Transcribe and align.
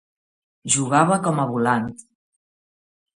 Jugava 0.75 1.17
com 1.27 1.41
a 1.43 1.47
volant. 1.51 1.85